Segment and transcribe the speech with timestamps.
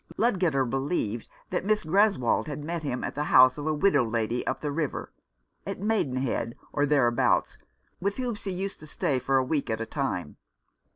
[0.17, 4.41] Ludgater believed that Miss Greswold had met him at the house of a widow lady
[4.47, 5.13] up the river,
[5.63, 7.59] at Maidenhead or there abouts,
[7.99, 10.37] with whom she used to stay for a week at a time.